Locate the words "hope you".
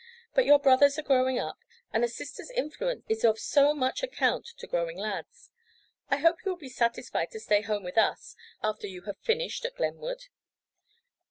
6.17-6.49